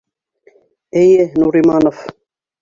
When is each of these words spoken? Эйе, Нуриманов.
Эйе, 1.01 1.25
Нуриманов. 1.39 1.97